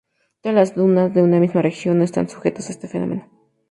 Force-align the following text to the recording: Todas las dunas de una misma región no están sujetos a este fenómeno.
Todas 0.41 0.55
las 0.55 0.73
dunas 0.75 1.13
de 1.13 1.21
una 1.21 1.39
misma 1.39 1.61
región 1.61 1.99
no 1.99 2.03
están 2.03 2.27
sujetos 2.27 2.69
a 2.69 2.71
este 2.71 2.87
fenómeno. 2.87 3.29